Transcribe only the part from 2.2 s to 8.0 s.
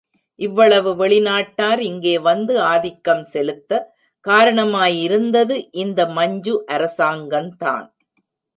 வந்து ஆதிக்கம் செலுத்த காரணமாயிருந்தது இந்த மஞ்சு அரசாங்கத்தான்.